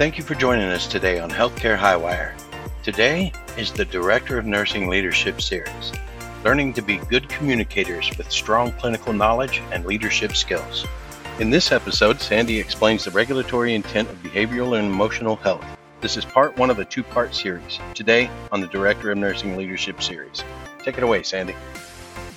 Thank 0.00 0.16
you 0.16 0.24
for 0.24 0.34
joining 0.34 0.64
us 0.64 0.86
today 0.86 1.18
on 1.18 1.28
Healthcare 1.28 1.76
Highwire. 1.76 2.32
Today 2.82 3.34
is 3.58 3.70
the 3.70 3.84
Director 3.84 4.38
of 4.38 4.46
Nursing 4.46 4.88
Leadership 4.88 5.42
Series, 5.42 5.92
learning 6.42 6.72
to 6.72 6.80
be 6.80 6.96
good 6.96 7.28
communicators 7.28 8.10
with 8.16 8.32
strong 8.32 8.72
clinical 8.72 9.12
knowledge 9.12 9.60
and 9.72 9.84
leadership 9.84 10.34
skills. 10.34 10.86
In 11.38 11.50
this 11.50 11.70
episode, 11.70 12.18
Sandy 12.18 12.58
explains 12.58 13.04
the 13.04 13.10
regulatory 13.10 13.74
intent 13.74 14.08
of 14.08 14.16
behavioral 14.22 14.78
and 14.78 14.86
emotional 14.86 15.36
health. 15.36 15.66
This 16.00 16.16
is 16.16 16.24
part 16.24 16.56
one 16.56 16.70
of 16.70 16.78
a 16.78 16.84
two 16.86 17.02
part 17.02 17.34
series, 17.34 17.78
today 17.92 18.30
on 18.50 18.62
the 18.62 18.68
Director 18.68 19.10
of 19.10 19.18
Nursing 19.18 19.54
Leadership 19.54 20.02
Series. 20.02 20.42
Take 20.78 20.96
it 20.96 21.04
away, 21.04 21.24
Sandy. 21.24 21.54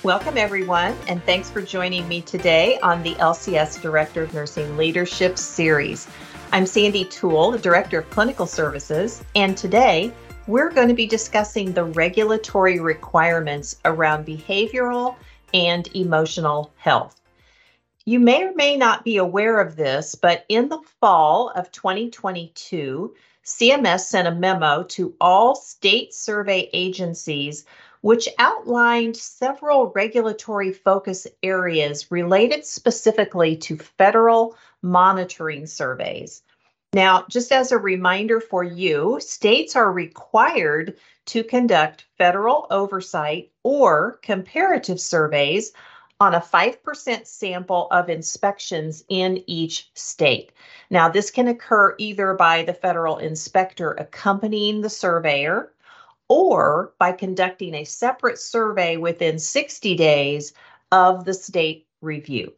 Welcome, 0.02 0.36
everyone, 0.36 0.94
and 1.08 1.24
thanks 1.24 1.50
for 1.50 1.62
joining 1.62 2.06
me 2.08 2.20
today 2.20 2.78
on 2.80 3.02
the 3.02 3.14
LCS 3.14 3.80
Director 3.80 4.24
of 4.24 4.34
Nursing 4.34 4.76
Leadership 4.76 5.38
Series. 5.38 6.06
I'm 6.54 6.66
Sandy 6.66 7.04
Toole, 7.04 7.50
the 7.50 7.58
Director 7.58 7.98
of 7.98 8.10
Clinical 8.10 8.46
Services, 8.46 9.24
and 9.34 9.56
today 9.56 10.12
we're 10.46 10.70
going 10.70 10.86
to 10.86 10.94
be 10.94 11.04
discussing 11.04 11.72
the 11.72 11.82
regulatory 11.82 12.78
requirements 12.78 13.74
around 13.84 14.24
behavioral 14.24 15.16
and 15.52 15.88
emotional 15.96 16.72
health. 16.76 17.20
You 18.04 18.20
may 18.20 18.44
or 18.44 18.54
may 18.54 18.76
not 18.76 19.02
be 19.04 19.16
aware 19.16 19.58
of 19.60 19.74
this, 19.74 20.14
but 20.14 20.44
in 20.48 20.68
the 20.68 20.78
fall 21.00 21.48
of 21.56 21.72
2022, 21.72 23.12
CMS 23.44 24.02
sent 24.02 24.28
a 24.28 24.30
memo 24.30 24.84
to 24.90 25.12
all 25.20 25.56
state 25.56 26.14
survey 26.14 26.70
agencies 26.72 27.64
which 28.04 28.28
outlined 28.38 29.16
several 29.16 29.90
regulatory 29.94 30.74
focus 30.74 31.26
areas 31.42 32.10
related 32.10 32.62
specifically 32.66 33.56
to 33.56 33.78
federal 33.78 34.54
monitoring 34.82 35.66
surveys. 35.66 36.42
Now, 36.94 37.24
just 37.28 37.50
as 37.50 37.72
a 37.72 37.78
reminder 37.78 38.40
for 38.40 38.62
you, 38.62 39.18
states 39.20 39.74
are 39.74 39.90
required 39.90 40.96
to 41.26 41.42
conduct 41.42 42.04
federal 42.18 42.68
oversight 42.70 43.50
or 43.64 44.20
comparative 44.22 45.00
surveys 45.00 45.72
on 46.20 46.34
a 46.34 46.40
5% 46.40 47.26
sample 47.26 47.88
of 47.90 48.08
inspections 48.08 49.04
in 49.08 49.42
each 49.48 49.90
state. 49.94 50.52
Now, 50.88 51.08
this 51.08 51.32
can 51.32 51.48
occur 51.48 51.96
either 51.98 52.32
by 52.34 52.62
the 52.62 52.74
federal 52.74 53.18
inspector 53.18 53.90
accompanying 53.94 54.80
the 54.80 54.88
surveyor 54.88 55.72
or 56.28 56.94
by 57.00 57.10
conducting 57.10 57.74
a 57.74 57.82
separate 57.82 58.38
survey 58.38 58.98
within 58.98 59.40
60 59.40 59.96
days 59.96 60.52
of 60.92 61.24
the 61.24 61.34
state 61.34 61.88
review. 62.00 62.52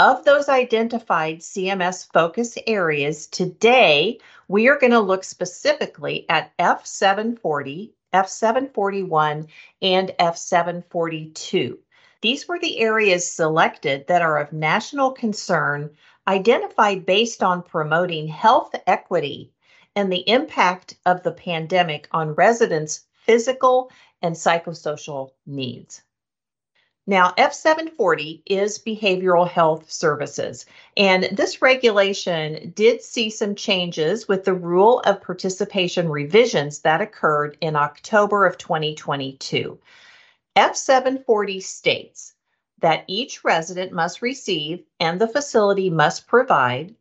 Of 0.00 0.24
those 0.24 0.48
identified 0.48 1.38
CMS 1.38 2.12
focus 2.12 2.58
areas, 2.66 3.28
today 3.28 4.18
we 4.48 4.66
are 4.68 4.76
going 4.76 4.90
to 4.90 4.98
look 4.98 5.22
specifically 5.22 6.26
at 6.28 6.50
F740, 6.58 7.92
F741, 8.12 9.46
and 9.82 10.12
F742. 10.18 11.78
These 12.22 12.48
were 12.48 12.58
the 12.58 12.80
areas 12.80 13.30
selected 13.30 14.08
that 14.08 14.20
are 14.20 14.38
of 14.38 14.52
national 14.52 15.12
concern, 15.12 15.96
identified 16.26 17.06
based 17.06 17.44
on 17.44 17.62
promoting 17.62 18.26
health 18.26 18.74
equity 18.88 19.52
and 19.94 20.12
the 20.12 20.28
impact 20.28 20.96
of 21.06 21.22
the 21.22 21.30
pandemic 21.30 22.08
on 22.10 22.34
residents' 22.34 23.04
physical 23.12 23.92
and 24.22 24.34
psychosocial 24.34 25.30
needs. 25.46 26.02
Now, 27.06 27.32
F740 27.32 28.42
is 28.46 28.78
behavioral 28.78 29.46
health 29.46 29.92
services, 29.92 30.64
and 30.96 31.24
this 31.24 31.60
regulation 31.60 32.72
did 32.74 33.02
see 33.02 33.28
some 33.28 33.54
changes 33.54 34.26
with 34.26 34.44
the 34.44 34.54
rule 34.54 35.00
of 35.00 35.20
participation 35.20 36.08
revisions 36.08 36.78
that 36.80 37.02
occurred 37.02 37.58
in 37.60 37.76
October 37.76 38.46
of 38.46 38.56
2022. 38.56 39.78
F740 40.56 41.62
states 41.62 42.32
that 42.78 43.04
each 43.06 43.44
resident 43.44 43.92
must 43.92 44.22
receive 44.22 44.82
and 44.98 45.20
the 45.20 45.28
facility 45.28 45.90
must 45.90 46.26
provide 46.26 46.94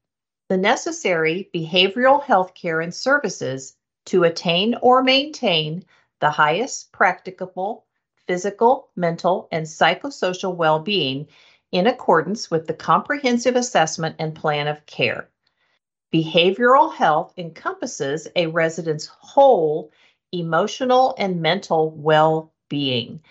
the 0.50 0.58
necessary 0.58 1.50
behavioral 1.54 2.22
health 2.22 2.54
care 2.56 2.82
and 2.82 2.94
services 2.94 3.78
to 4.06 4.26
attain 4.26 4.76
or 4.82 5.02
maintain 5.02 5.86
the 6.20 6.30
highest 6.30 6.92
practicable 6.92 7.86
physical, 8.28 8.90
mental, 8.96 9.48
and 9.52 9.66
psychosocial 9.66 10.56
well 10.56 10.80
being 10.80 11.28
in 11.72 11.88
accordance 11.88 12.52
with 12.52 12.68
the 12.68 12.74
comprehensive 12.74 13.56
assessment 13.56 14.16
and 14.20 14.36
plan 14.36 14.68
of 14.68 14.86
care. 14.86 15.30
Behavioral 16.14 16.94
health 16.94 17.34
encompasses 17.38 18.28
a 18.36 18.48
resident's 18.48 19.08
whole 19.08 19.92
emotional 20.32 21.16
and 21.18 21.42
mental 21.42 21.92
well 21.92 22.54
being, 22.70 23.22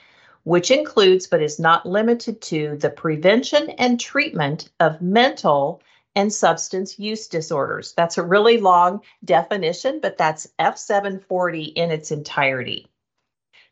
which 0.42 0.70
includes 0.70 1.26
but 1.26 1.42
is 1.42 1.60
not 1.60 1.86
limited 1.86 2.40
to 2.42 2.76
the 2.78 2.90
prevention 2.90 3.70
and 3.70 4.00
treatment 4.00 4.70
of 4.80 5.00
mental 5.00 5.80
and 6.14 6.32
substance 6.32 6.98
use 6.98 7.28
disorders. 7.28 7.94
That's 7.94 8.18
a 8.18 8.22
really 8.22 8.58
long 8.58 9.00
definition, 9.24 10.00
but 10.00 10.18
that's 10.18 10.48
F740 10.58 11.72
in 11.74 11.90
its 11.90 12.10
entirety. 12.10 12.88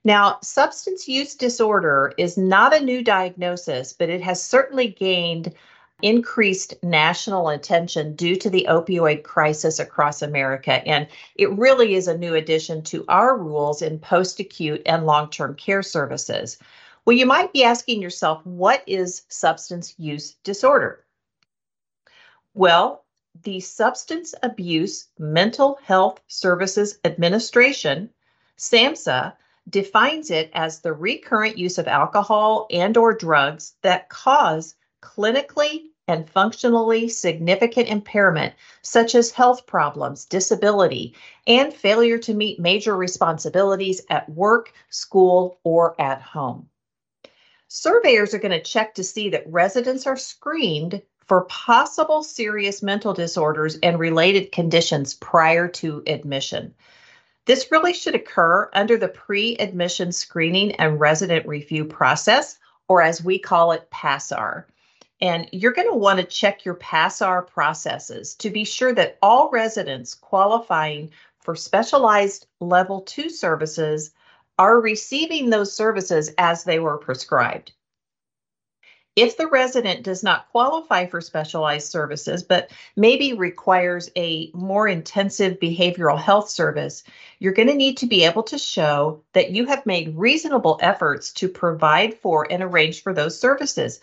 Now, 0.05 0.39
substance 0.43 1.07
use 1.07 1.35
disorder 1.35 2.15
is 2.17 2.39
not 2.39 2.75
a 2.75 2.81
new 2.81 3.03
diagnosis, 3.03 3.93
but 3.93 4.09
it 4.09 4.23
has 4.23 4.43
certainly 4.43 4.89
gained 4.89 5.55
increased 6.03 6.75
national 6.83 7.51
attention 7.51 8.17
due 8.17 8.37
to 8.37 8.49
the 8.49 8.67
opioid 8.71 9.23
crisis 9.23 9.79
across 9.79 10.23
America. 10.23 10.87
And 10.89 11.07
it 11.35 11.51
really 11.59 11.95
is 11.95 12.09
a 12.09 12.17
new 12.17 12.35
addition 12.35 12.83
to 12.85 13.05
our 13.09 13.37
rules 13.37 13.83
in 13.83 13.99
post 13.99 14.41
acute 14.41 14.81
and 14.87 15.05
long 15.05 15.29
term 15.29 15.55
care 15.55 15.83
services. 15.83 16.59
Well, 17.05 17.17
you 17.17 17.27
might 17.27 17.53
be 17.53 17.65
asking 17.65 18.01
yourself, 18.01 18.45
what 18.47 18.83
is 18.87 19.23
substance 19.29 19.95
use 19.99 20.37
disorder? 20.45 21.05
Well, 22.55 23.05
the 23.43 23.61
Substance 23.61 24.35
Abuse 24.43 25.09
Mental 25.19 25.79
Health 25.83 26.21
Services 26.27 26.99
Administration, 27.05 28.11
SAMHSA, 28.59 29.35
defines 29.71 30.31
it 30.31 30.51
as 30.53 30.81
the 30.81 30.93
recurrent 30.93 31.57
use 31.57 31.79
of 31.79 31.89
alcohol 31.89 32.67
and 32.71 32.97
or 32.97 33.15
drugs 33.15 33.75
that 33.83 34.09
cause 34.09 34.75
clinically 35.03 35.85
and 36.09 36.29
functionally 36.29 37.09
significant 37.09 37.89
impairment 37.89 38.53
such 38.83 39.15
as 39.15 39.31
health 39.31 39.65
problems, 39.67 40.25
disability, 40.25 41.15
and 41.47 41.73
failure 41.73 42.19
to 42.19 42.35
meet 42.35 42.59
major 42.59 42.97
responsibilities 42.97 44.03
at 44.11 44.29
work, 44.29 44.73
school, 44.89 45.61
or 45.63 45.99
at 46.01 46.21
home. 46.21 46.69
Surveyors 47.69 48.35
are 48.35 48.41
going 48.41 48.51
to 48.51 48.61
check 48.61 48.95
to 48.95 49.05
see 49.05 49.31
that 49.31 49.49
residents 49.51 50.05
are 50.05 50.17
screened 50.17 51.01
for 51.29 51.45
possible 51.45 52.25
serious 52.25 52.83
mental 52.83 53.15
disorders 53.15 53.79
and 53.85 54.01
related 54.01 54.51
conditions 54.51 55.15
prior 55.15 55.69
to 55.69 56.03
admission. 56.09 56.75
This 57.47 57.71
really 57.73 57.93
should 57.93 58.15
occur 58.15 58.71
under 58.73 58.97
the 58.97 59.09
pre 59.09 59.57
admission 59.57 60.13
screening 60.13 60.73
and 60.73 61.01
resident 61.01 61.47
review 61.47 61.85
process, 61.85 62.59
or 62.89 63.03
as 63.03 63.25
we 63.25 63.39
call 63.39 63.73
it, 63.73 63.91
PASRR. 63.91 64.65
And 65.23 65.49
you're 65.53 65.73
going 65.73 65.89
to 65.89 65.97
want 65.97 66.19
to 66.19 66.25
check 66.25 66.65
your 66.65 66.77
PASRR 66.77 67.47
processes 67.47 68.35
to 68.37 68.51
be 68.51 68.65
sure 68.65 68.93
that 68.95 69.19
all 69.23 69.51
residents 69.51 70.15
qualifying 70.15 71.11
for 71.41 71.57
specialized 71.57 72.47
level 72.61 73.03
two 73.03 73.29
services 73.29 74.13
are 74.59 74.81
receiving 74.81 75.49
those 75.51 75.75
services 75.75 76.31
as 76.37 76.65
they 76.65 76.79
were 76.79 76.99
prescribed. 76.99 77.73
If 79.17 79.37
the 79.37 79.49
resident 79.49 80.05
does 80.05 80.23
not 80.23 80.49
qualify 80.51 81.07
for 81.07 81.21
specialized 81.21 81.91
services, 81.91 82.43
but 82.45 82.71
maybe 82.97 83.33
requires 83.33 84.09
a 84.17 84.51
more 84.55 84.87
intensive 84.87 85.59
behavioral 85.59 86.19
health 86.19 86.49
service, 86.49 87.03
you're 87.39 87.53
going 87.53 87.69
to 87.69 87.75
need 87.75 87.99
to 87.99 88.07
be 88.07 88.25
able 88.25 88.45
to 88.45 88.59
show 88.59 89.23
that 89.33 89.51
you 89.51 89.67
have 89.67 89.85
made 89.85 90.17
reasonable 90.17 90.79
efforts 90.81 91.33
to 91.35 91.49
provide 91.49 92.15
for 92.19 92.47
and 92.51 92.63
arrange 92.63 93.03
for 93.03 93.13
those 93.13 93.39
services. 93.39 94.01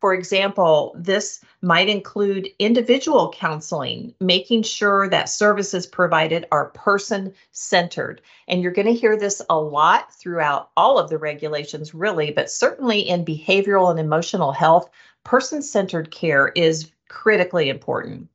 For 0.00 0.14
example, 0.14 0.94
this 0.98 1.44
might 1.66 1.88
include 1.88 2.48
individual 2.60 3.32
counseling, 3.32 4.14
making 4.20 4.62
sure 4.62 5.08
that 5.08 5.28
services 5.28 5.84
provided 5.84 6.46
are 6.52 6.66
person 6.66 7.34
centered. 7.50 8.22
And 8.46 8.62
you're 8.62 8.70
going 8.70 8.86
to 8.86 8.94
hear 8.94 9.16
this 9.16 9.42
a 9.50 9.58
lot 9.58 10.14
throughout 10.14 10.70
all 10.76 10.96
of 10.96 11.10
the 11.10 11.18
regulations, 11.18 11.92
really, 11.92 12.30
but 12.30 12.52
certainly 12.52 13.00
in 13.00 13.24
behavioral 13.24 13.90
and 13.90 13.98
emotional 13.98 14.52
health, 14.52 14.88
person 15.24 15.60
centered 15.60 16.12
care 16.12 16.52
is 16.54 16.92
critically 17.08 17.68
important. 17.68 18.28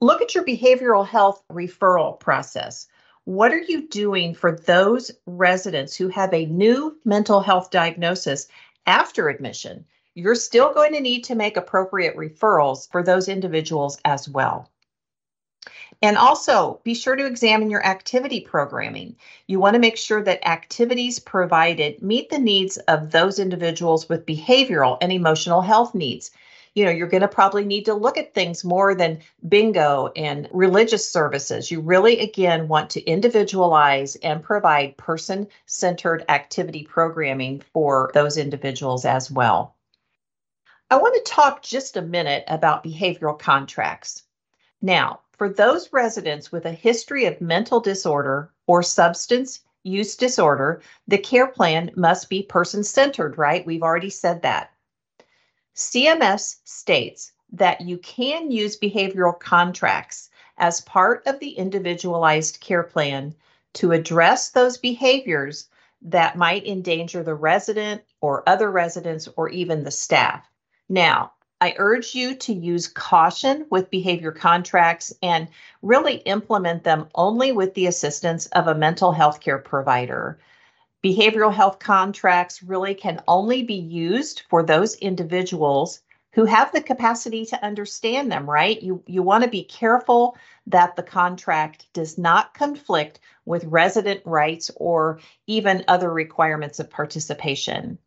Look 0.00 0.22
at 0.22 0.34
your 0.34 0.44
behavioral 0.46 1.06
health 1.06 1.42
referral 1.52 2.18
process. 2.18 2.88
What 3.24 3.52
are 3.52 3.60
you 3.60 3.86
doing 3.86 4.34
for 4.34 4.56
those 4.56 5.10
residents 5.26 5.94
who 5.94 6.08
have 6.08 6.32
a 6.32 6.46
new 6.46 6.96
mental 7.04 7.42
health 7.42 7.70
diagnosis 7.70 8.48
after 8.86 9.28
admission? 9.28 9.84
You're 10.14 10.34
still 10.34 10.74
going 10.74 10.92
to 10.92 11.00
need 11.00 11.24
to 11.24 11.34
make 11.34 11.56
appropriate 11.56 12.16
referrals 12.16 12.90
for 12.90 13.02
those 13.02 13.28
individuals 13.28 13.98
as 14.04 14.28
well. 14.28 14.68
And 16.02 16.16
also 16.16 16.80
be 16.82 16.94
sure 16.94 17.14
to 17.14 17.26
examine 17.26 17.70
your 17.70 17.84
activity 17.84 18.40
programming. 18.40 19.16
You 19.46 19.60
want 19.60 19.74
to 19.74 19.80
make 19.80 19.98
sure 19.98 20.22
that 20.22 20.48
activities 20.48 21.18
provided 21.18 22.02
meet 22.02 22.30
the 22.30 22.38
needs 22.38 22.78
of 22.78 23.10
those 23.10 23.38
individuals 23.38 24.08
with 24.08 24.24
behavioral 24.24 24.96
and 25.02 25.12
emotional 25.12 25.60
health 25.60 25.94
needs. 25.94 26.30
You 26.74 26.84
know, 26.84 26.90
you're 26.90 27.08
going 27.08 27.20
to 27.20 27.28
probably 27.28 27.64
need 27.64 27.84
to 27.84 27.94
look 27.94 28.16
at 28.16 28.32
things 28.32 28.64
more 28.64 28.94
than 28.94 29.20
bingo 29.48 30.10
and 30.16 30.48
religious 30.52 31.10
services. 31.10 31.70
You 31.70 31.80
really, 31.80 32.20
again, 32.20 32.68
want 32.68 32.90
to 32.90 33.04
individualize 33.04 34.16
and 34.16 34.42
provide 34.42 34.96
person 34.96 35.48
centered 35.66 36.24
activity 36.28 36.84
programming 36.84 37.62
for 37.72 38.10
those 38.14 38.38
individuals 38.38 39.04
as 39.04 39.30
well. 39.30 39.74
I 40.92 40.96
want 40.96 41.14
to 41.14 41.32
talk 41.32 41.62
just 41.62 41.96
a 41.96 42.02
minute 42.02 42.42
about 42.48 42.82
behavioral 42.82 43.38
contracts. 43.38 44.24
Now, 44.82 45.20
for 45.30 45.48
those 45.48 45.92
residents 45.92 46.50
with 46.50 46.66
a 46.66 46.72
history 46.72 47.26
of 47.26 47.40
mental 47.40 47.78
disorder 47.78 48.50
or 48.66 48.82
substance 48.82 49.60
use 49.84 50.16
disorder, 50.16 50.82
the 51.06 51.16
care 51.16 51.46
plan 51.46 51.92
must 51.94 52.28
be 52.28 52.42
person 52.42 52.82
centered, 52.82 53.38
right? 53.38 53.64
We've 53.64 53.84
already 53.84 54.10
said 54.10 54.42
that. 54.42 54.72
CMS 55.76 56.56
states 56.64 57.30
that 57.52 57.80
you 57.82 57.96
can 57.98 58.50
use 58.50 58.76
behavioral 58.76 59.38
contracts 59.38 60.28
as 60.58 60.80
part 60.80 61.24
of 61.24 61.38
the 61.38 61.50
individualized 61.50 62.60
care 62.60 62.82
plan 62.82 63.32
to 63.74 63.92
address 63.92 64.50
those 64.50 64.76
behaviors 64.76 65.68
that 66.02 66.36
might 66.36 66.66
endanger 66.66 67.22
the 67.22 67.34
resident 67.36 68.02
or 68.20 68.42
other 68.48 68.72
residents 68.72 69.28
or 69.36 69.48
even 69.50 69.84
the 69.84 69.90
staff. 69.92 70.49
Now, 70.92 71.34
I 71.60 71.76
urge 71.78 72.16
you 72.16 72.34
to 72.34 72.52
use 72.52 72.88
caution 72.88 73.64
with 73.70 73.90
behavior 73.90 74.32
contracts 74.32 75.14
and 75.22 75.46
really 75.82 76.16
implement 76.16 76.82
them 76.82 77.06
only 77.14 77.52
with 77.52 77.74
the 77.74 77.86
assistance 77.86 78.46
of 78.46 78.66
a 78.66 78.74
mental 78.74 79.12
health 79.12 79.40
care 79.40 79.58
provider. 79.58 80.40
Behavioral 81.04 81.54
health 81.54 81.78
contracts 81.78 82.60
really 82.60 82.96
can 82.96 83.22
only 83.28 83.62
be 83.62 83.76
used 83.76 84.42
for 84.50 84.64
those 84.64 84.96
individuals 84.96 86.00
who 86.32 86.44
have 86.44 86.72
the 86.72 86.82
capacity 86.82 87.46
to 87.46 87.64
understand 87.64 88.32
them, 88.32 88.50
right? 88.50 88.82
You 88.82 89.00
you 89.06 89.22
want 89.22 89.44
to 89.44 89.50
be 89.50 89.62
careful 89.62 90.36
that 90.66 90.96
the 90.96 91.04
contract 91.04 91.86
does 91.92 92.18
not 92.18 92.52
conflict 92.52 93.20
with 93.44 93.64
resident 93.66 94.22
rights 94.24 94.72
or 94.74 95.20
even 95.46 95.84
other 95.86 96.12
requirements 96.12 96.80
of 96.80 96.90
participation. 96.90 97.98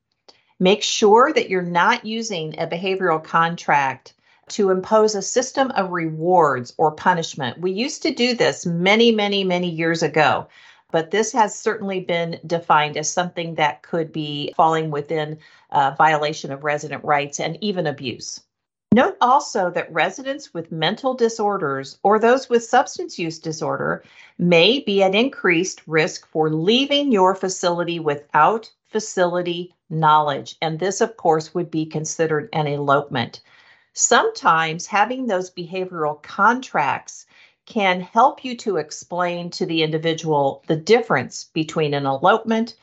Make 0.60 0.84
sure 0.84 1.34
that 1.34 1.50
you're 1.50 1.62
not 1.62 2.06
using 2.06 2.60
a 2.60 2.68
behavioral 2.68 3.24
contract 3.24 4.14
to 4.50 4.70
impose 4.70 5.16
a 5.16 5.22
system 5.22 5.72
of 5.72 5.92
rewards 5.92 6.74
or 6.78 6.92
punishment. 6.92 7.60
We 7.60 7.72
used 7.72 8.04
to 8.04 8.14
do 8.14 8.36
this 8.36 8.66
many, 8.66 9.12
many, 9.12 9.44
many 9.44 9.70
years 9.70 10.04
ago, 10.04 10.48
but 10.92 11.12
this 11.12 11.32
has 11.32 11.58
certainly 11.58 12.02
been 12.02 12.40
defined 12.46 12.98
as 12.98 13.10
something 13.10 13.56
that 13.56 13.82
could 13.82 14.12
be 14.12 14.54
falling 14.56 14.92
within 14.92 15.40
a 15.72 15.96
violation 15.96 16.52
of 16.52 16.64
resident 16.64 17.04
rights 17.04 17.40
and 17.40 17.58
even 17.62 17.88
abuse. 17.88 18.42
Note 18.94 19.18
also 19.22 19.72
that 19.72 19.92
residents 19.92 20.54
with 20.54 20.72
mental 20.72 21.16
disorders 21.16 21.98
or 22.04 22.20
those 22.20 22.48
with 22.48 22.64
substance 22.64 23.18
use 23.18 23.40
disorder 23.40 24.04
may 24.38 24.82
be 24.82 25.02
at 25.02 25.16
increased 25.16 25.82
risk 25.88 26.28
for 26.28 26.52
leaving 26.52 27.12
your 27.12 27.34
facility 27.34 28.00
without 28.00 28.70
facility 28.90 29.74
knowledge. 29.94 30.58
And 30.62 30.80
this, 30.80 31.00
of 31.00 31.16
course, 31.18 31.54
would 31.54 31.72
be 31.72 31.86
considered 31.86 32.50
an 32.52 32.68
elopement. 32.68 33.42
Sometimes 33.94 34.88
having 34.88 35.28
those 35.28 35.52
behavioral 35.52 36.22
contracts 36.24 37.26
can 37.66 38.02
help 38.02 38.44
you 38.44 38.58
to 38.58 38.78
explain 38.78 39.50
to 39.52 39.66
the 39.66 39.84
individual 39.84 40.64
the 40.68 40.76
difference 40.76 41.46
between 41.54 41.94
an 41.94 42.06
elopement, 42.06 42.76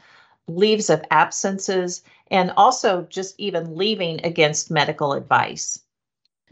leaves 0.49 0.89
of 0.89 1.05
absences, 1.11 2.03
and 2.31 2.53
also 2.57 3.03
just 3.11 3.35
even 3.39 3.77
leaving 3.77 4.25
against 4.25 4.71
medical 4.71 5.13
advice. 5.13 5.81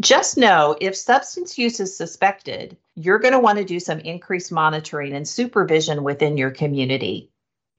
Just 0.00 0.36
know 0.36 0.76
if 0.80 0.94
substance 0.94 1.58
use 1.58 1.80
is 1.80 1.96
suspected, 1.96 2.76
you're 2.94 3.18
going 3.18 3.32
to 3.32 3.40
want 3.40 3.58
to 3.58 3.64
do 3.64 3.80
some 3.80 3.98
increased 4.00 4.52
monitoring 4.52 5.12
and 5.12 5.26
supervision 5.26 6.04
within 6.04 6.36
your 6.36 6.50
community. 6.50 7.30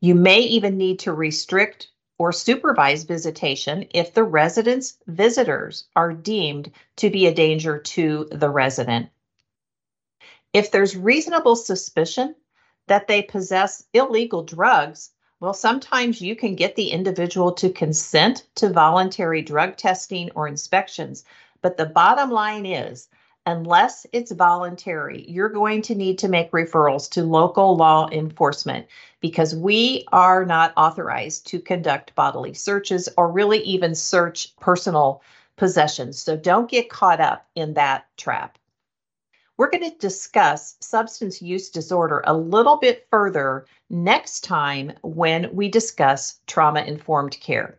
You 0.01 0.15
may 0.15 0.39
even 0.39 0.77
need 0.77 0.99
to 0.99 1.13
restrict 1.13 1.89
or 2.19 2.31
supervise 2.31 3.03
visitation 3.03 3.87
if 3.93 4.13
the 4.13 4.23
resident's 4.23 4.97
visitors 5.07 5.85
are 5.95 6.13
deemed 6.13 6.71
to 6.97 7.09
be 7.09 7.25
a 7.25 7.33
danger 7.33 7.79
to 7.79 8.27
the 8.31 8.49
resident. 8.49 9.09
If 10.53 10.69
there's 10.69 10.95
reasonable 10.95 11.55
suspicion 11.55 12.35
that 12.87 13.07
they 13.07 13.21
possess 13.21 13.85
illegal 13.93 14.43
drugs, 14.43 15.11
well, 15.39 15.53
sometimes 15.53 16.21
you 16.21 16.35
can 16.35 16.55
get 16.55 16.75
the 16.75 16.91
individual 16.91 17.53
to 17.53 17.69
consent 17.69 18.45
to 18.55 18.69
voluntary 18.69 19.41
drug 19.41 19.77
testing 19.77 20.29
or 20.35 20.47
inspections. 20.47 21.23
But 21.61 21.77
the 21.77 21.85
bottom 21.85 22.29
line 22.29 22.65
is 22.65 23.07
unless 23.45 24.05
it's 24.11 24.31
voluntary, 24.31 25.25
you're 25.27 25.49
going 25.49 25.81
to 25.83 25.95
need 25.95 26.19
to 26.19 26.27
make 26.27 26.51
referrals 26.51 27.09
to 27.11 27.23
local 27.23 27.75
law 27.75 28.09
enforcement 28.11 28.87
because 29.21 29.55
we 29.55 30.05
are 30.11 30.45
not 30.45 30.73
authorized 30.77 31.47
to 31.47 31.59
conduct 31.59 32.15
bodily 32.15 32.53
searches 32.53 33.09
or 33.17 33.31
really 33.31 33.59
even 33.59 33.95
search 33.95 34.55
personal 34.57 35.21
possessions. 35.57 36.21
So 36.21 36.37
don't 36.37 36.69
get 36.69 36.89
caught 36.89 37.19
up 37.19 37.47
in 37.55 37.73
that 37.73 38.05
trap. 38.17 38.57
We're 39.57 39.69
going 39.69 39.91
to 39.91 39.97
discuss 39.97 40.77
substance 40.79 41.41
use 41.41 41.69
disorder 41.69 42.23
a 42.25 42.33
little 42.33 42.77
bit 42.77 43.07
further 43.11 43.65
next 43.89 44.45
time 44.45 44.93
when 45.01 45.53
we 45.53 45.67
discuss 45.67 46.39
trauma 46.47 46.81
informed 46.81 47.37
care. 47.41 47.77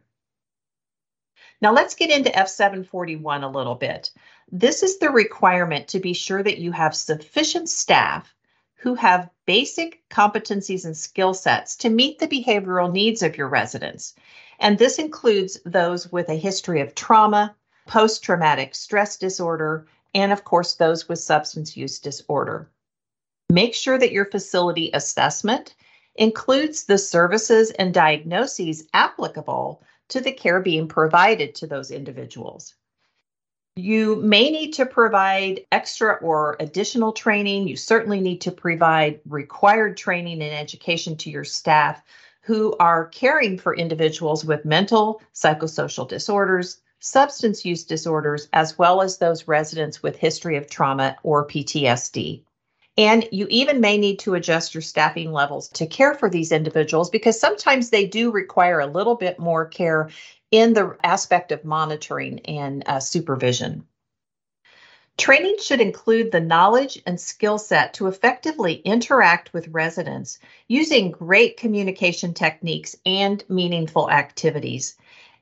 Now 1.63 1.73
let's 1.73 1.95
get 1.95 2.11
into 2.11 2.31
F741 2.31 3.43
a 3.43 3.47
little 3.47 3.75
bit. 3.75 4.11
This 4.53 4.83
is 4.83 4.99
the 4.99 5.11
requirement 5.11 5.87
to 5.89 6.01
be 6.01 6.13
sure 6.13 6.43
that 6.43 6.59
you 6.59 6.73
have 6.73 6.97
sufficient 6.97 7.69
staff 7.69 8.35
who 8.75 8.95
have 8.95 9.31
basic 9.47 10.03
competencies 10.09 10.85
and 10.85 10.97
skill 10.97 11.35
sets 11.35 11.77
to 11.77 11.89
meet 11.89 12.19
the 12.19 12.27
behavioral 12.27 12.91
needs 12.91 13.23
of 13.23 13.37
your 13.37 13.49
residents. 13.49 14.15
And 14.59 14.77
this 14.77 14.99
includes 14.99 15.61
those 15.65 16.11
with 16.11 16.29
a 16.29 16.35
history 16.35 16.81
of 16.81 16.97
trauma, 16.97 17.55
post 17.87 18.25
traumatic 18.25 18.75
stress 18.75 19.17
disorder, 19.17 19.87
and 20.15 20.33
of 20.33 20.43
course, 20.43 20.75
those 20.75 21.09
with 21.09 21.21
substance 21.21 21.77
use 21.77 22.01
disorder. 22.01 22.69
Make 23.51 23.75
sure 23.75 23.99
that 23.99 24.13
your 24.13 24.25
facility 24.25 24.91
assessment 24.93 25.77
includes 26.17 26.85
the 26.85 26.99
services 26.99 27.71
and 27.71 27.95
diagnoses 27.95 28.89
applicable 28.95 29.83
to 30.09 30.21
the 30.21 30.33
care 30.33 30.61
being 30.61 30.89
provided 30.89 31.55
to 31.55 31.69
those 31.69 31.93
individuals. 31.93 32.75
You 33.81 34.17
may 34.17 34.51
need 34.51 34.73
to 34.75 34.85
provide 34.85 35.65
extra 35.73 36.17
or 36.17 36.57
additional 36.61 37.13
training. 37.13 37.67
You 37.67 37.77
certainly 37.77 38.21
need 38.21 38.43
to 38.43 38.53
provide 38.53 39.21
required 39.27 39.97
training 39.97 40.43
and 40.43 40.55
education 40.55 41.17
to 41.17 41.31
your 41.31 41.45
staff 41.45 42.03
who 42.43 42.77
are 42.79 43.07
caring 43.07 43.57
for 43.57 43.75
individuals 43.75 44.45
with 44.45 44.67
mental, 44.67 45.23
psychosocial 45.35 46.07
disorders, 46.07 46.83
substance 46.99 47.65
use 47.65 47.85
disorders, 47.85 48.49
as 48.53 48.77
well 48.77 49.01
as 49.01 49.17
those 49.17 49.49
residents 49.49 50.03
with 50.03 50.17
history 50.17 50.59
of 50.59 50.69
trauma 50.69 51.17
or 51.23 51.47
PTSD. 51.47 52.43
And 52.99 53.27
you 53.33 53.47
even 53.49 53.81
may 53.81 53.97
need 53.97 54.19
to 54.19 54.35
adjust 54.35 54.75
your 54.75 54.83
staffing 54.83 55.33
levels 55.33 55.71
to 55.71 55.87
care 55.87 56.13
for 56.13 56.29
these 56.29 56.53
individuals 56.53 57.09
because 57.09 57.41
sometimes 57.41 57.89
they 57.89 58.05
do 58.05 58.31
require 58.31 58.81
a 58.81 58.87
little 58.87 59.15
bit 59.15 59.39
more 59.39 59.65
care 59.65 60.11
in 60.51 60.73
the 60.75 60.97
aspect 61.03 61.53
of 61.53 61.65
monitoring 61.65 62.41
and 62.41 62.83
uh, 62.87 63.01
supervision. 63.01 63.87
Training 65.21 65.57
should 65.61 65.83
include 65.83 66.33
the 66.33 66.41
knowledge 66.41 67.01
and 67.05 67.21
skill 67.21 67.59
set 67.59 67.93
to 67.95 68.07
effectively 68.07 68.77
interact 68.77 69.53
with 69.53 69.69
residents 69.69 70.39
using 70.67 71.11
great 71.11 71.59
communication 71.59 72.33
techniques 72.33 72.97
and 73.05 73.45
meaningful 73.49 74.11
activities. 74.11 74.97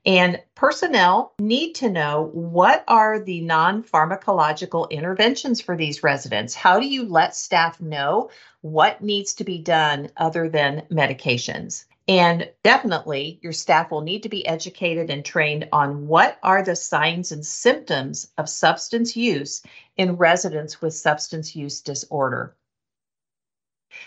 And 0.05 0.43
personnel 0.55 1.33
need 1.39 1.75
to 1.75 1.91
know 1.91 2.31
what 2.33 2.83
are 2.89 3.21
the 3.21 3.41
non 3.43 3.85
pharmacological 3.85 4.91
interventions 4.91 5.61
for 5.61 5.77
these 5.77 6.03
residents? 6.03 6.55
How 6.55 6.81
do 6.81 6.87
you 6.87 7.05
let 7.05 7.37
staff 7.37 7.81
know 7.81 8.31
what 8.63 9.03
needs 9.03 9.35
to 9.35 9.45
be 9.45 9.59
done 9.59 10.11
other 10.17 10.49
than 10.49 10.87
medications? 10.91 11.85
And 12.09 12.51
definitely, 12.65 13.39
your 13.43 13.53
staff 13.53 13.91
will 13.91 14.01
need 14.01 14.23
to 14.23 14.31
be 14.31 14.47
educated 14.47 15.11
and 15.11 15.23
trained 15.23 15.69
on 15.73 16.09
what 16.09 16.39
are 16.43 16.63
the 16.63 16.75
signs 16.75 17.33
and 17.33 17.45
symptoms 17.45 18.31
of 18.39 18.49
substance 18.49 19.15
use 19.15 19.63
in 19.99 20.17
residents 20.17 20.81
with 20.81 20.95
substance 20.95 21.55
use 21.55 21.83
disorder. 21.83 22.57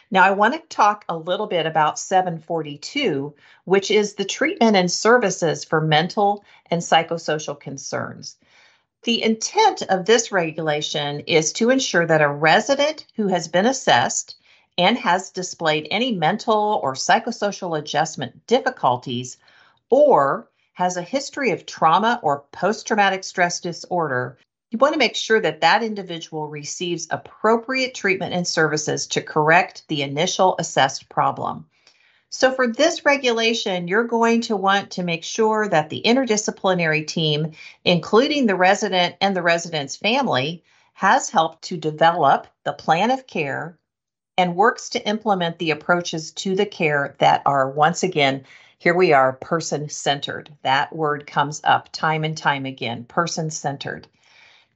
Now, 0.09 0.23
I 0.23 0.31
want 0.31 0.55
to 0.55 0.75
talk 0.75 1.05
a 1.09 1.17
little 1.17 1.45
bit 1.45 1.67
about 1.67 1.99
742, 1.99 3.35
which 3.65 3.91
is 3.91 4.15
the 4.15 4.25
treatment 4.25 4.75
and 4.75 4.91
services 4.91 5.63
for 5.63 5.79
mental 5.79 6.43
and 6.71 6.81
psychosocial 6.81 7.59
concerns. 7.59 8.37
The 9.03 9.21
intent 9.21 9.83
of 9.83 10.05
this 10.05 10.31
regulation 10.31 11.19
is 11.21 11.53
to 11.53 11.69
ensure 11.69 12.07
that 12.07 12.21
a 12.21 12.29
resident 12.29 13.05
who 13.15 13.27
has 13.27 13.47
been 13.47 13.67
assessed 13.67 14.37
and 14.77 14.97
has 14.97 15.31
displayed 15.31 15.87
any 15.91 16.13
mental 16.13 16.79
or 16.83 16.93
psychosocial 16.93 17.77
adjustment 17.77 18.47
difficulties 18.47 19.37
or 19.89 20.49
has 20.73 20.97
a 20.97 21.01
history 21.01 21.51
of 21.51 21.65
trauma 21.65 22.19
or 22.23 22.45
post 22.51 22.87
traumatic 22.87 23.23
stress 23.23 23.59
disorder, 23.59 24.37
you 24.71 24.77
want 24.77 24.93
to 24.93 24.99
make 24.99 25.15
sure 25.15 25.39
that 25.41 25.61
that 25.61 25.83
individual 25.83 26.47
receives 26.47 27.07
appropriate 27.11 27.93
treatment 27.93 28.33
and 28.33 28.47
services 28.47 29.05
to 29.07 29.21
correct 29.21 29.83
the 29.89 30.01
initial 30.01 30.55
assessed 30.59 31.09
problem. 31.09 31.65
So, 32.29 32.53
for 32.53 32.65
this 32.65 33.03
regulation, 33.03 33.89
you're 33.89 34.05
going 34.05 34.39
to 34.43 34.55
want 34.55 34.91
to 34.91 35.03
make 35.03 35.25
sure 35.25 35.67
that 35.67 35.89
the 35.89 36.01
interdisciplinary 36.05 37.05
team, 37.05 37.51
including 37.83 38.45
the 38.45 38.55
resident 38.55 39.17
and 39.19 39.35
the 39.35 39.41
resident's 39.41 39.97
family, 39.97 40.63
has 40.93 41.29
helped 41.29 41.63
to 41.63 41.75
develop 41.75 42.47
the 42.63 42.71
plan 42.71 43.11
of 43.11 43.27
care 43.27 43.77
and 44.37 44.55
works 44.55 44.89
to 44.89 45.07
implement 45.07 45.59
the 45.59 45.71
approaches 45.71 46.31
to 46.31 46.55
the 46.55 46.65
care 46.65 47.15
that 47.19 47.41
are, 47.45 47.69
once 47.69 48.03
again, 48.03 48.43
here 48.79 48.95
we 48.95 49.13
are, 49.13 49.33
person 49.33 49.89
centered. 49.89 50.49
That 50.63 50.95
word 50.95 51.27
comes 51.27 51.61
up 51.63 51.91
time 51.91 52.23
and 52.23 52.35
time 52.37 52.65
again 52.65 53.03
person 53.03 53.51
centered. 53.51 54.07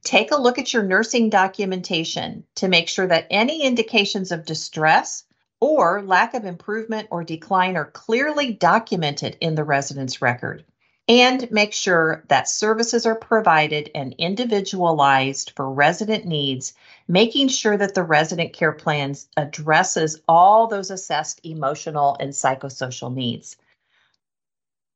Take 0.04 0.30
a 0.30 0.40
look 0.40 0.58
at 0.58 0.72
your 0.72 0.84
nursing 0.84 1.30
documentation 1.30 2.44
to 2.54 2.68
make 2.68 2.88
sure 2.88 3.08
that 3.08 3.26
any 3.30 3.62
indications 3.62 4.30
of 4.30 4.44
distress 4.44 5.24
or 5.58 6.02
lack 6.02 6.34
of 6.34 6.44
improvement 6.44 7.08
or 7.10 7.24
decline 7.24 7.76
are 7.76 7.90
clearly 7.90 8.52
documented 8.52 9.36
in 9.40 9.56
the 9.56 9.64
resident's 9.64 10.22
record. 10.22 10.64
And 11.08 11.48
make 11.52 11.72
sure 11.72 12.24
that 12.28 12.48
services 12.48 13.06
are 13.06 13.14
provided 13.14 13.90
and 13.94 14.14
individualized 14.18 15.52
for 15.54 15.70
resident 15.70 16.24
needs, 16.24 16.74
making 17.06 17.48
sure 17.48 17.76
that 17.76 17.94
the 17.94 18.02
resident 18.02 18.52
care 18.52 18.72
plans 18.72 19.28
addresses 19.36 20.20
all 20.26 20.66
those 20.66 20.90
assessed 20.90 21.40
emotional 21.44 22.16
and 22.18 22.32
psychosocial 22.32 23.14
needs. 23.14 23.56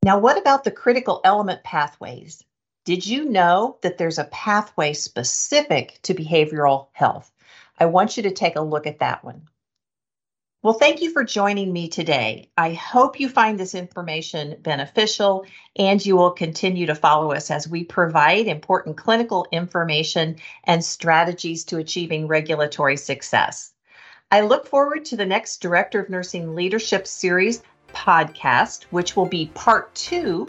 Now, 0.02 0.18
what 0.18 0.36
about 0.36 0.64
the 0.64 0.72
critical 0.72 1.20
element 1.22 1.62
pathways? 1.62 2.42
Did 2.84 3.06
you 3.06 3.26
know 3.26 3.76
that 3.82 3.98
there's 3.98 4.18
a 4.18 4.24
pathway 4.24 4.94
specific 4.94 6.00
to 6.02 6.14
behavioral 6.14 6.88
health? 6.92 7.30
I 7.78 7.86
want 7.86 8.16
you 8.16 8.24
to 8.24 8.32
take 8.32 8.56
a 8.56 8.62
look 8.62 8.86
at 8.86 8.98
that 8.98 9.22
one. 9.22 9.48
Well, 10.62 10.74
thank 10.74 11.00
you 11.00 11.10
for 11.10 11.24
joining 11.24 11.72
me 11.72 11.88
today. 11.88 12.50
I 12.54 12.74
hope 12.74 13.18
you 13.18 13.30
find 13.30 13.58
this 13.58 13.74
information 13.74 14.56
beneficial 14.60 15.46
and 15.74 16.04
you 16.04 16.18
will 16.18 16.32
continue 16.32 16.84
to 16.84 16.94
follow 16.94 17.32
us 17.32 17.50
as 17.50 17.66
we 17.66 17.82
provide 17.82 18.46
important 18.46 18.98
clinical 18.98 19.46
information 19.52 20.36
and 20.64 20.84
strategies 20.84 21.64
to 21.64 21.78
achieving 21.78 22.26
regulatory 22.26 22.98
success. 22.98 23.72
I 24.30 24.42
look 24.42 24.66
forward 24.66 25.06
to 25.06 25.16
the 25.16 25.24
next 25.24 25.62
Director 25.62 25.98
of 25.98 26.10
Nursing 26.10 26.54
Leadership 26.54 27.06
Series 27.06 27.62
podcast, 27.94 28.84
which 28.90 29.16
will 29.16 29.24
be 29.24 29.46
part 29.54 29.94
two 29.94 30.46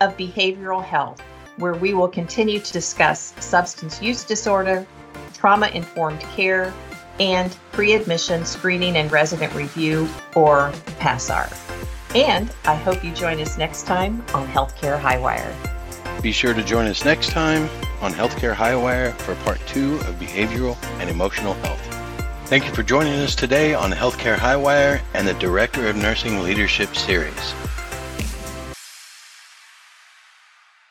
of 0.00 0.16
behavioral 0.16 0.82
health, 0.82 1.22
where 1.58 1.74
we 1.74 1.94
will 1.94 2.08
continue 2.08 2.58
to 2.58 2.72
discuss 2.72 3.32
substance 3.38 4.02
use 4.02 4.24
disorder, 4.24 4.84
trauma 5.32 5.68
informed 5.68 6.22
care, 6.34 6.74
and 7.20 7.56
pre-admission 7.72 8.44
screening 8.44 8.96
and 8.96 9.10
resident 9.12 9.54
review 9.54 10.08
or 10.34 10.72
PASRR. 10.98 11.52
And 12.14 12.52
I 12.64 12.74
hope 12.74 13.04
you 13.04 13.12
join 13.12 13.40
us 13.40 13.58
next 13.58 13.86
time 13.86 14.24
on 14.34 14.46
Healthcare 14.46 15.00
Highwire. 15.00 15.52
Be 16.22 16.32
sure 16.32 16.54
to 16.54 16.62
join 16.62 16.86
us 16.86 17.04
next 17.04 17.30
time 17.30 17.68
on 18.00 18.12
Healthcare 18.12 18.54
Highwire 18.54 19.12
for 19.18 19.34
part 19.36 19.60
two 19.66 19.96
of 20.00 20.14
behavioral 20.16 20.76
and 21.00 21.10
emotional 21.10 21.54
health. 21.54 21.80
Thank 22.46 22.66
you 22.66 22.72
for 22.72 22.82
joining 22.82 23.14
us 23.14 23.34
today 23.34 23.74
on 23.74 23.90
Healthcare 23.90 24.36
Highwire 24.36 25.00
and 25.14 25.26
the 25.26 25.34
Director 25.34 25.88
of 25.88 25.96
Nursing 25.96 26.40
Leadership 26.40 26.94
Series. 26.94 27.54